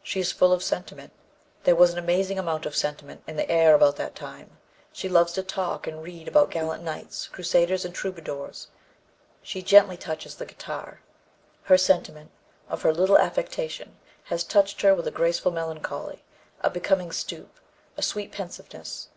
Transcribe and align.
She 0.00 0.20
is 0.20 0.30
full 0.30 0.52
of 0.52 0.62
sentiment; 0.62 1.12
there 1.64 1.74
was 1.74 1.90
an 1.92 1.98
amazing 1.98 2.38
amount 2.38 2.66
of 2.66 2.76
sentiment 2.76 3.24
in 3.26 3.34
the 3.34 3.50
air 3.50 3.74
about 3.74 3.96
that 3.96 4.14
time; 4.14 4.58
she 4.92 5.08
loves 5.08 5.32
to 5.32 5.42
talk 5.42 5.88
and 5.88 6.04
read 6.04 6.28
about 6.28 6.52
gallant 6.52 6.84
knights, 6.84 7.26
crusaders 7.26 7.84
and 7.84 7.92
troubadors; 7.92 8.68
she 9.42 9.60
gently 9.60 9.96
touches 9.96 10.36
the 10.36 10.46
guitar; 10.46 11.00
her 11.64 11.76
sentiment, 11.76 12.30
or 12.70 12.76
her 12.76 12.94
little 12.94 13.18
affectation, 13.18 13.96
has 14.22 14.44
touched 14.44 14.82
her 14.82 14.94
with 14.94 15.08
a 15.08 15.10
graceful 15.10 15.50
melancholy, 15.50 16.22
a 16.60 16.70
becoming 16.70 17.10
stoop, 17.10 17.58
a 17.96 18.02
sweet 18.02 18.30
pensiveness. 18.30 19.08